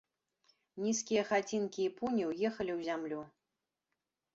Нізкія 0.85 1.21
хацінкі 1.29 1.81
і 1.85 1.93
пуні 2.01 2.23
ўехалі 2.33 2.71
ў 2.79 2.93
зямлю. 2.93 3.21